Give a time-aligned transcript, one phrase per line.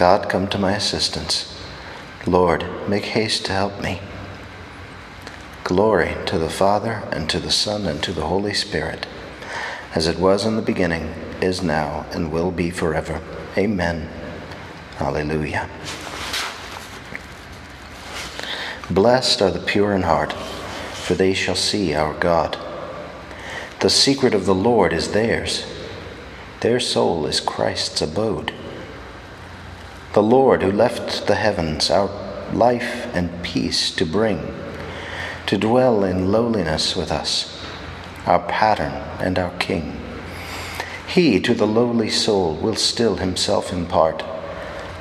[0.00, 1.54] God, come to my assistance.
[2.26, 4.00] Lord, make haste to help me.
[5.62, 9.06] Glory to the Father, and to the Son, and to the Holy Spirit,
[9.94, 13.20] as it was in the beginning, is now, and will be forever.
[13.58, 14.08] Amen.
[14.96, 15.68] Hallelujah.
[18.88, 22.56] Blessed are the pure in heart, for they shall see our God.
[23.80, 25.66] The secret of the Lord is theirs,
[26.60, 28.54] their soul is Christ's abode.
[30.12, 32.10] The Lord who left the heavens, our
[32.52, 34.52] life and peace to bring,
[35.46, 37.64] to dwell in lowliness with us,
[38.26, 40.00] our pattern and our King.
[41.06, 44.24] He to the lowly soul will still himself impart,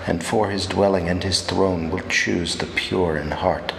[0.06, 3.74] and for his dwelling and his throne will choose the pure in heart.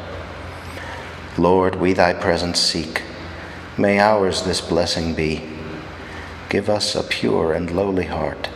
[1.38, 3.02] Lord, we thy presence seek.
[3.78, 5.48] May ours this blessing be.
[6.48, 8.48] Give us a pure and lowly heart,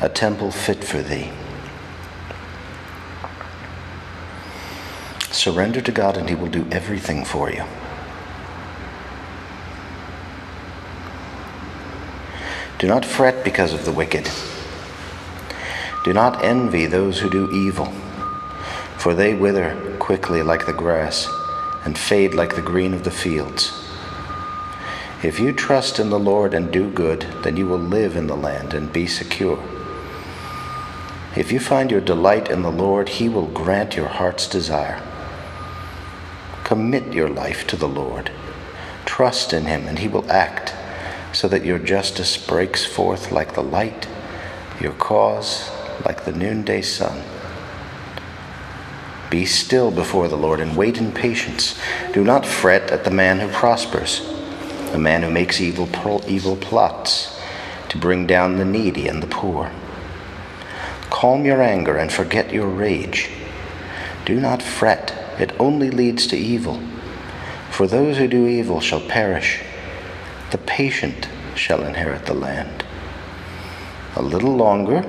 [0.00, 1.32] a temple fit for thee.
[5.40, 7.64] Surrender to God, and He will do everything for you.
[12.78, 14.28] Do not fret because of the wicked.
[16.04, 17.86] Do not envy those who do evil,
[18.98, 21.26] for they wither quickly like the grass
[21.86, 23.72] and fade like the green of the fields.
[25.22, 28.36] If you trust in the Lord and do good, then you will live in the
[28.36, 29.58] land and be secure.
[31.34, 35.02] If you find your delight in the Lord, He will grant your heart's desire.
[36.70, 38.30] Commit your life to the Lord.
[39.04, 40.72] Trust in Him, and He will act
[41.32, 44.06] so that your justice breaks forth like the light,
[44.80, 45.68] your cause
[46.06, 47.24] like the noonday sun.
[49.30, 51.76] Be still before the Lord and wait in patience.
[52.12, 54.20] Do not fret at the man who prospers,
[54.92, 55.88] the man who makes evil,
[56.28, 57.36] evil plots
[57.88, 59.72] to bring down the needy and the poor.
[61.10, 63.28] Calm your anger and forget your rage.
[64.24, 66.80] Do not fret, it only leads to evil.
[67.70, 69.62] For those who do evil shall perish,
[70.50, 72.84] the patient shall inherit the land.
[74.16, 75.08] A little longer,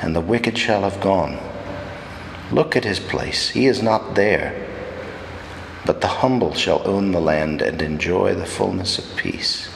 [0.00, 1.38] and the wicked shall have gone.
[2.50, 4.66] Look at his place, he is not there.
[5.84, 9.68] But the humble shall own the land and enjoy the fullness of peace.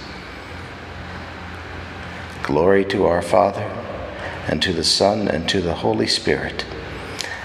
[2.42, 3.64] Glory to our Father,
[4.48, 6.64] and to the Son, and to the Holy Spirit,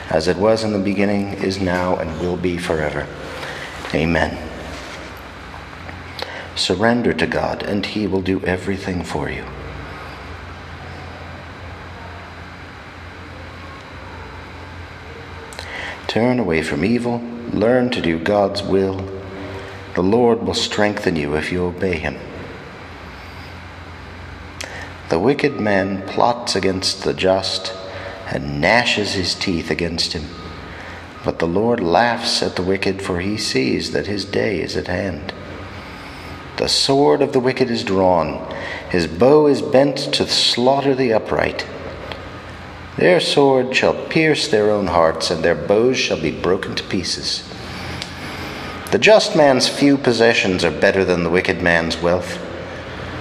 [0.09, 3.07] as it was in the beginning, is now, and will be forever.
[3.93, 4.37] Amen.
[6.55, 9.45] Surrender to God, and He will do everything for you.
[16.07, 17.21] Turn away from evil,
[17.51, 19.07] learn to do God's will.
[19.93, 22.17] The Lord will strengthen you if you obey Him.
[25.09, 27.73] The wicked man plots against the just
[28.31, 30.25] and gnashes his teeth against him.
[31.25, 34.87] But the Lord laughs at the wicked, for he sees that his day is at
[34.87, 35.33] hand.
[36.57, 38.45] The sword of the wicked is drawn,
[38.89, 41.65] his bow is bent to slaughter the upright.
[42.97, 47.49] Their sword shall pierce their own hearts, and their bows shall be broken to pieces.
[48.91, 52.37] The just man's few possessions are better than the wicked man's wealth,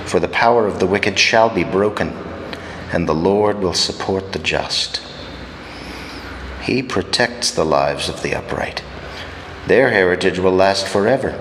[0.06, 2.12] for the power of the wicked shall be broken,
[2.92, 5.00] and the Lord will support the just.
[6.62, 8.82] He protects the lives of the upright.
[9.66, 11.32] Their heritage will last forever.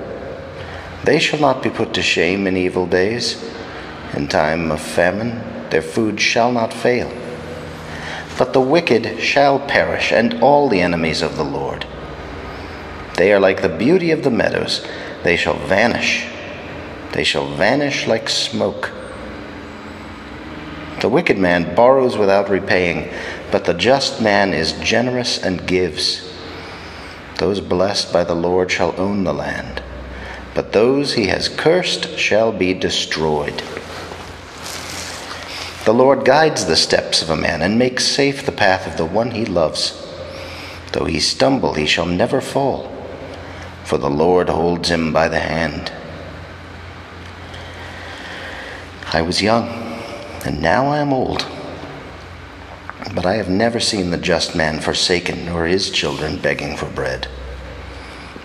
[1.03, 3.43] They shall not be put to shame in evil days.
[4.13, 7.11] In time of famine, their food shall not fail
[8.37, 11.85] but the wicked shall perish, and all the enemies of the Lord.
[13.15, 14.85] They are like the beauty of the meadows,
[15.23, 16.27] they shall vanish.
[17.13, 18.91] They shall vanish like smoke.
[20.99, 23.13] The wicked man borrows without repaying,
[23.51, 26.27] but the just man is generous and gives.
[27.37, 29.83] Those blessed by the Lord shall own the land,
[30.55, 33.61] but those he has cursed shall be destroyed.
[35.85, 39.05] The Lord guides the steps of a man and makes safe the path of the
[39.05, 40.03] one he loves.
[40.93, 42.91] Though he stumble, he shall never fall,
[43.83, 45.91] for the Lord holds him by the hand.
[49.13, 49.86] I was young,
[50.47, 51.45] and now I am old.
[53.13, 57.27] But I have never seen the just man forsaken, nor his children begging for bread.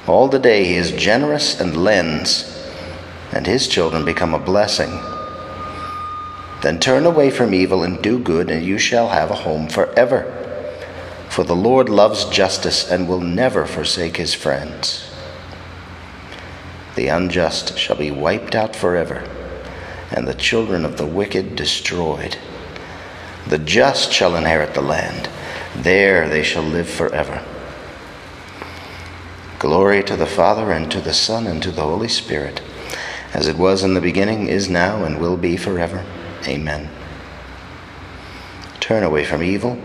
[0.08, 2.69] All the day he is generous and lends,
[3.31, 4.90] and his children become a blessing.
[6.62, 10.26] Then turn away from evil and do good, and you shall have a home forever.
[11.28, 15.08] For the Lord loves justice and will never forsake his friends.
[16.96, 19.25] The unjust shall be wiped out forever,
[20.14, 22.37] and the children of the wicked destroyed.
[23.47, 25.29] The just shall inherit the land,
[25.75, 27.44] There they shall live forever.
[29.59, 32.61] Glory to the Father, and to the Son, and to the Holy Spirit,
[33.32, 36.05] as it was in the beginning, is now, and will be forever.
[36.47, 36.91] Amen.
[38.81, 39.79] Turn away from evil,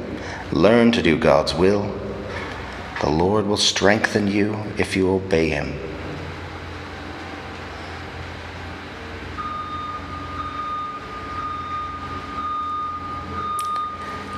[0.52, 1.94] learn to do God's will.
[3.02, 5.78] The Lord will strengthen you if you obey Him.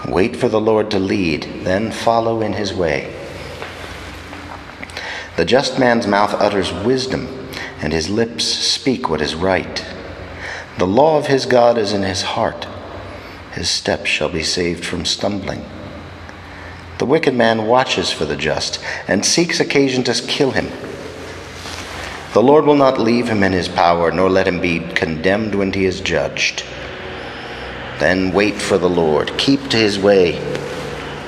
[0.09, 3.15] Wait for the Lord to lead, then follow in his way.
[5.37, 7.49] The just man's mouth utters wisdom,
[7.81, 9.85] and his lips speak what is right.
[10.77, 12.67] The law of his God is in his heart.
[13.53, 15.63] His steps shall be saved from stumbling.
[16.97, 20.69] The wicked man watches for the just and seeks occasion to kill him.
[22.33, 25.71] The Lord will not leave him in his power, nor let him be condemned when
[25.73, 26.63] he is judged.
[27.99, 29.37] Then wait for the Lord.
[29.37, 30.35] Keep to his way.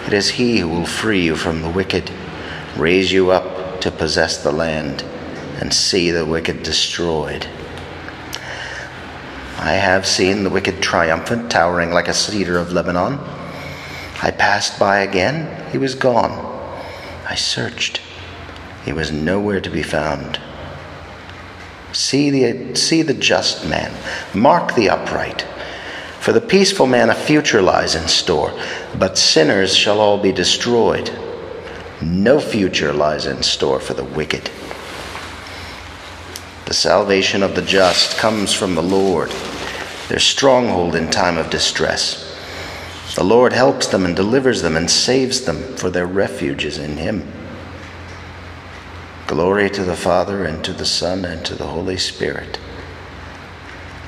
[0.08, 2.10] It is he who will free you from the wicked,
[2.76, 5.04] raise you up to possess the land,
[5.60, 7.48] and see the wicked destroyed.
[9.58, 13.20] I have seen the wicked triumphant, towering like a cedar of Lebanon.
[14.24, 15.70] I passed by again.
[15.72, 16.32] He was gone.
[17.30, 18.02] I searched.
[18.86, 20.40] He was nowhere to be found.
[21.94, 23.92] See the, see the just man,
[24.34, 25.46] mark the upright.
[26.22, 28.54] For the peaceful man, a future lies in store,
[28.96, 31.12] but sinners shall all be destroyed.
[32.00, 34.52] No future lies in store for the wicked.
[36.68, 39.32] The salvation of the just comes from the Lord,
[40.10, 42.38] their stronghold in time of distress.
[43.16, 46.98] The Lord helps them and delivers them and saves them, for their refuge is in
[46.98, 47.28] Him.
[49.26, 52.60] Glory to the Father, and to the Son, and to the Holy Spirit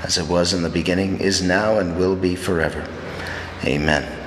[0.03, 2.87] as it was in the beginning, is now, and will be forever.
[3.63, 4.19] Amen.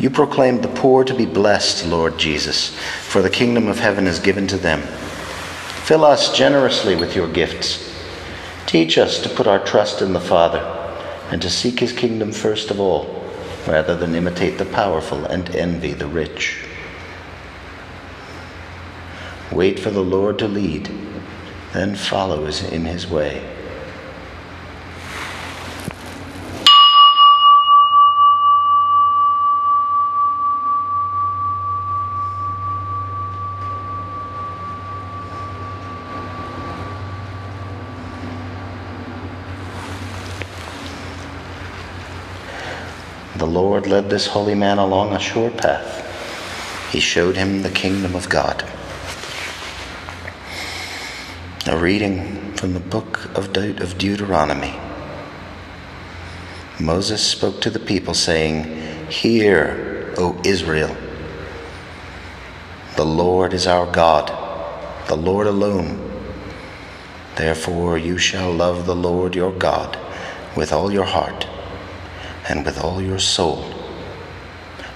[0.00, 4.18] You proclaimed the poor to be blessed, Lord Jesus, for the kingdom of heaven is
[4.18, 4.80] given to them.
[5.84, 7.92] Fill us generously with your gifts.
[8.66, 10.58] Teach us to put our trust in the Father
[11.30, 13.22] and to seek his kingdom first of all,
[13.66, 16.64] rather than imitate the powerful and envy the rich.
[19.52, 20.90] Wait for the Lord to lead,
[21.74, 23.46] then follow in his way.
[43.36, 46.90] The Lord led this holy man along a sure path.
[46.90, 48.64] He showed him the kingdom of God.
[51.72, 54.78] A reading from the book of, De- of Deuteronomy.
[56.78, 60.94] Moses spoke to the people, saying, Hear, O Israel,
[62.96, 64.28] the Lord is our God,
[65.08, 65.98] the Lord alone.
[67.36, 69.98] Therefore you shall love the Lord your God
[70.54, 71.46] with all your heart,
[72.50, 73.64] and with all your soul,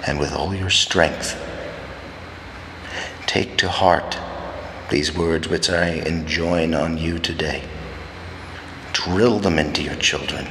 [0.06, 1.42] and with all your strength.
[3.24, 4.18] Take to heart
[4.90, 7.62] these words which I enjoin on you today.
[8.92, 10.46] Drill them into your children.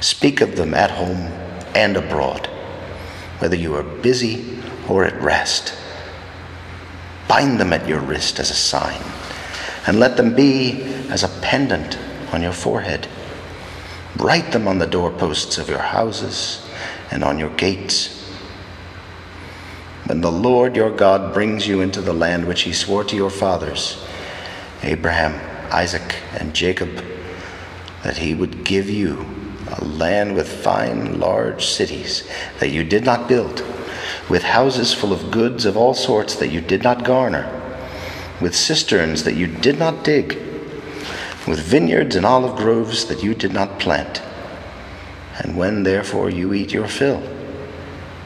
[0.00, 1.32] Speak of them at home
[1.74, 2.46] and abroad,
[3.38, 5.74] whether you are busy or at rest.
[7.28, 9.00] Bind them at your wrist as a sign,
[9.86, 11.98] and let them be as a pendant
[12.32, 13.06] on your forehead.
[14.16, 16.66] Write them on the doorposts of your houses
[17.10, 18.19] and on your gates.
[20.10, 23.30] When the Lord your God brings you into the land which he swore to your
[23.30, 24.04] fathers,
[24.82, 25.40] Abraham,
[25.70, 27.04] Isaac, and Jacob,
[28.02, 29.24] that he would give you
[29.70, 33.64] a land with fine, large cities that you did not build,
[34.28, 37.48] with houses full of goods of all sorts that you did not garner,
[38.40, 40.32] with cisterns that you did not dig,
[41.46, 44.20] with vineyards and olive groves that you did not plant.
[45.38, 47.22] And when therefore you eat your fill,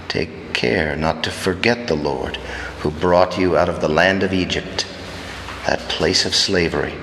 [0.08, 2.36] take care not to forget the Lord
[2.78, 4.86] who brought you out of the land of Egypt,
[5.66, 6.94] that place of slavery.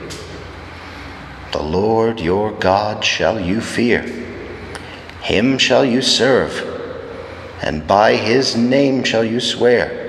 [1.51, 4.01] The Lord your God shall you fear,
[5.22, 6.67] him shall you serve,
[7.62, 10.00] and by his name shall you swear.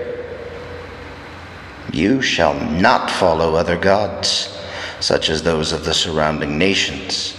[1.93, 4.57] You shall not follow other gods,
[5.01, 7.37] such as those of the surrounding nations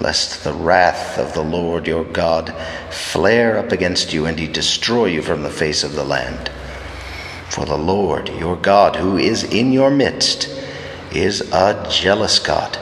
[0.00, 2.54] lest the wrath of the Lord your God
[2.90, 6.50] flare up against you and he destroy you from the face of the land.
[7.48, 10.48] For the Lord your God, who is in your midst,
[11.12, 12.78] is a jealous God.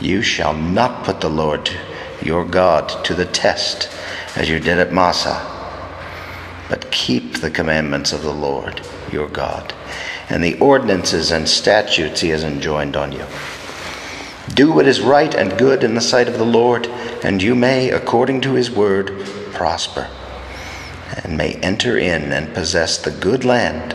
[0.00, 1.70] You shall not put the Lord
[2.22, 3.88] your God to the test
[4.34, 5.40] as you did at Massah,
[6.68, 8.80] but keep the commandments of the Lord
[9.12, 9.72] your God
[10.28, 13.24] and the ordinances and statutes he has enjoined on you.
[14.54, 16.86] Do what is right and good in the sight of the Lord,
[17.24, 20.08] and you may, according to his word, prosper,
[21.22, 23.94] and may enter in and possess the good land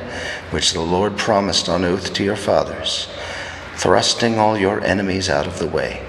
[0.51, 3.08] which the Lord promised on oath to your fathers,
[3.75, 6.05] thrusting all your enemies out of the way.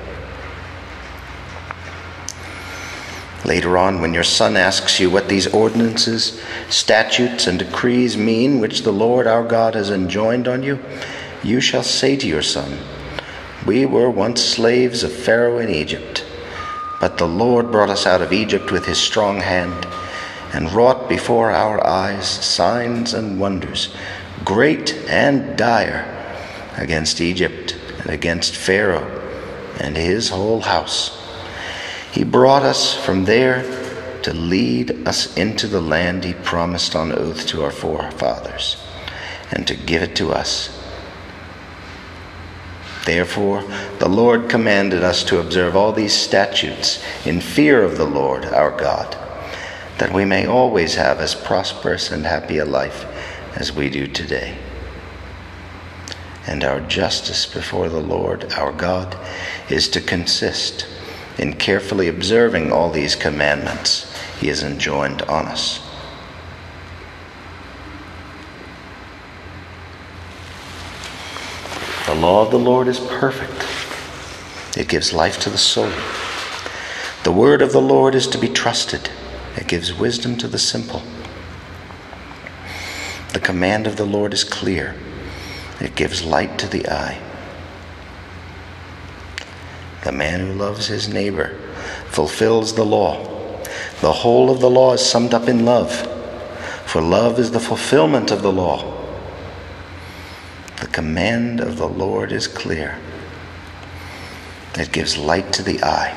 [3.44, 8.82] Later on, when your son asks you what these ordinances, statutes, and decrees mean which
[8.82, 10.78] the Lord our God has enjoined on you,
[11.42, 12.78] you shall say to your son,
[13.66, 16.25] We were once slaves of Pharaoh in Egypt,
[17.00, 19.87] but the Lord brought us out of Egypt with his strong hand
[20.52, 23.95] and wrought before our eyes signs and wonders,
[24.45, 26.09] great and dire,
[26.76, 29.21] against Egypt and against Pharaoh
[29.78, 31.19] and his whole house.
[32.11, 33.62] He brought us from there
[34.23, 38.76] to lead us into the land he promised on oath to our forefathers
[39.52, 40.81] and to give it to us.
[43.04, 43.64] Therefore,
[43.99, 48.71] the Lord commanded us to observe all these statutes in fear of the Lord our
[48.71, 49.16] God,
[49.99, 53.06] that we may always have as prosperous and happy a life
[53.56, 54.56] as we do today.
[56.47, 59.16] And our justice before the Lord our God
[59.68, 60.87] is to consist
[61.38, 65.80] in carefully observing all these commandments he has enjoined on us.
[72.23, 73.67] Law of the Lord is perfect,
[74.79, 75.91] it gives life to the soul.
[77.25, 79.11] The word of the Lord is to be trusted,
[79.57, 81.02] it gives wisdom to the simple.
[83.33, 84.95] The command of the Lord is clear,
[85.81, 87.21] it gives light to the eye.
[90.05, 91.59] The man who loves his neighbor
[92.07, 93.17] fulfills the law.
[94.00, 95.91] The whole of the law is summed up in love,
[96.87, 99.01] for love is the fulfillment of the law.
[100.82, 102.98] The command of the Lord is clear,
[104.74, 106.12] it gives light to the eye.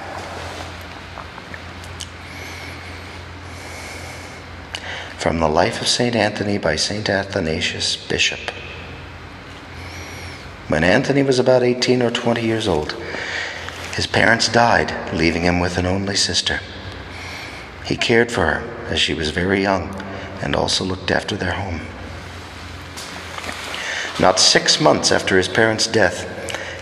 [5.19, 6.15] From the Life of St.
[6.15, 7.07] Anthony by St.
[7.07, 8.39] Athanasius, Bishop.
[10.67, 12.93] When Anthony was about 18 or 20 years old,
[13.95, 16.59] his parents died, leaving him with an only sister.
[17.85, 19.93] He cared for her as she was very young
[20.41, 21.81] and also looked after their home.
[24.19, 26.31] Not six months after his parents' death,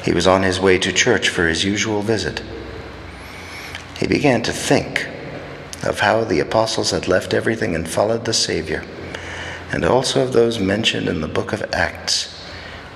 [0.05, 2.41] he was on his way to church for his usual visit.
[3.97, 5.07] He began to think
[5.83, 8.83] of how the apostles had left everything and followed the Savior,
[9.71, 12.43] and also of those mentioned in the book of Acts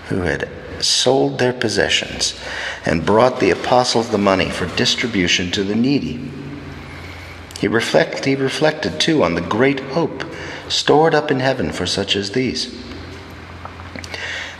[0.10, 2.40] who had sold their possessions
[2.86, 6.32] and brought the apostles the money for distribution to the needy.
[7.60, 10.24] He, reflect, he reflected too on the great hope
[10.70, 12.87] stored up in heaven for such as these.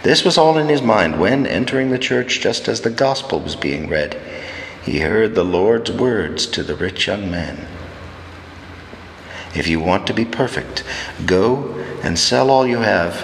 [0.08, 3.58] This was all in his mind when, entering the church just as the gospel was
[3.58, 4.18] being read,
[4.82, 7.68] he heard the Lord's words to the rich young man
[9.54, 10.86] If you want to be perfect,
[11.26, 13.16] go and sell all you have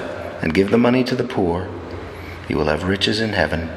[0.44, 1.70] and give the money to the poor
[2.50, 3.70] you will have riches in heaven.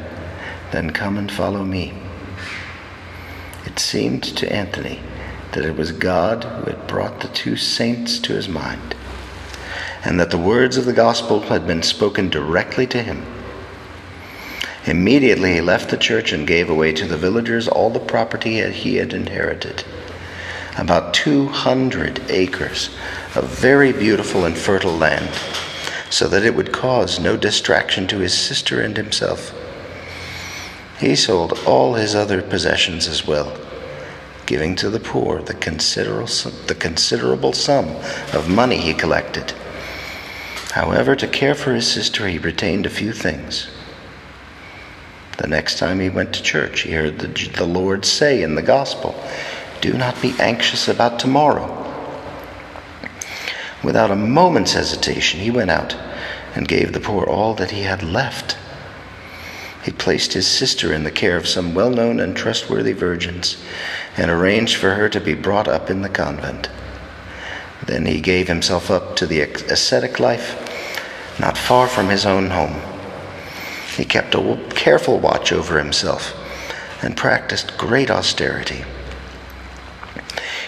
[0.72, 1.94] Then come and follow me.
[3.66, 4.98] It seemed to Anthony
[5.52, 8.96] that it was God who had brought the two saints to his mind,
[10.06, 13.26] and that the words of the gospel had been spoken directly to him.
[14.84, 18.96] Immediately he left the church and gave away to the villagers all the property he
[18.96, 19.82] had inherited
[20.78, 22.90] about 200 acres
[23.34, 25.28] of very beautiful and fertile land
[26.08, 29.52] so that it would cause no distraction to his sister and himself.
[31.00, 33.58] He sold all his other possessions as well,
[34.44, 36.28] giving to the poor the considerable,
[36.68, 37.88] the considerable sum
[38.32, 39.52] of money he collected.
[40.76, 43.68] However, to care for his sister, he retained a few things.
[45.38, 48.62] The next time he went to church, he heard the, the Lord say in the
[48.62, 49.18] gospel,
[49.80, 51.86] Do not be anxious about tomorrow
[53.82, 55.96] Without a moment's hesitation, he went out
[56.54, 58.58] and gave the poor all that he had left.
[59.84, 63.56] He placed his sister in the care of some well known and trustworthy virgins
[64.16, 66.68] and arranged for her to be brought up in the convent.
[67.86, 70.65] Then he gave himself up to the ascetic life
[71.38, 72.80] not far from his own home.
[73.96, 76.34] He kept a careful watch over himself
[77.02, 78.84] and practiced great austerity.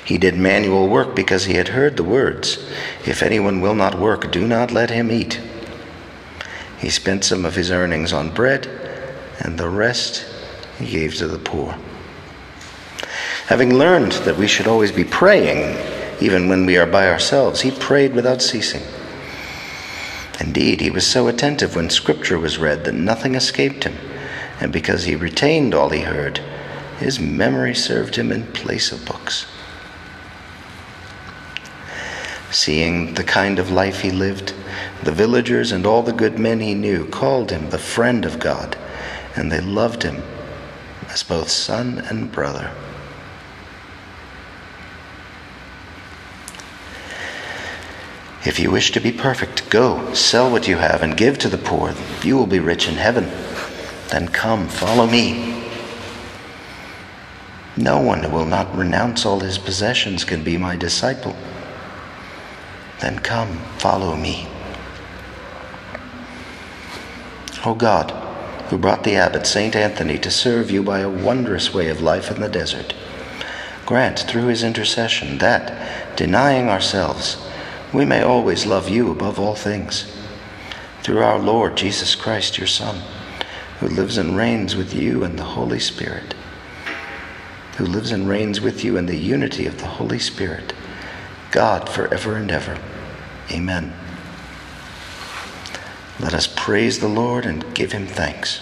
[0.05, 2.59] He did manual work because he had heard the words
[3.05, 5.41] If anyone will not work, do not let him eat.
[6.79, 8.67] He spent some of his earnings on bread
[9.41, 10.25] and the rest
[10.79, 11.77] he gave to the poor.
[13.49, 15.77] Having learned that we should always be praying,
[16.21, 18.83] even when we are by ourselves, he prayed without ceasing.
[20.41, 23.97] Indeed, he was so attentive when Scripture was read that nothing escaped him,
[24.61, 26.39] and because he retained all he heard,
[26.99, 29.47] his memory served him in place of books.
[32.51, 34.55] Seeing the kind of life he lived,
[35.03, 38.77] the villagers and all the good men he knew called him the friend of God,
[39.37, 40.23] and they loved him
[41.09, 42.73] as both son and brother.
[48.45, 51.59] If you wish to be perfect, go, sell what you have, and give to the
[51.59, 51.95] poor.
[52.23, 53.25] You will be rich in heaven.
[54.11, 55.65] Then come, follow me.
[57.77, 61.37] No one who will not renounce all his possessions can be my disciple.
[63.01, 64.49] Then come, follow me.
[67.65, 68.11] O God,
[68.71, 72.31] who brought the abbot Saint Anthony to serve you by a wondrous way of life
[72.31, 72.95] in the desert,
[73.85, 77.48] grant through his intercession that, denying ourselves,
[77.93, 80.15] we may always love you above all things.
[81.03, 83.03] Through our Lord Jesus Christ, your Son,
[83.81, 86.35] who lives and reigns with you in the Holy Spirit,
[87.77, 90.75] who lives and reigns with you in the unity of the Holy Spirit,
[91.51, 92.79] God forever and ever.
[93.51, 93.95] Amen.
[96.21, 98.61] Let us praise the Lord and give him thanks.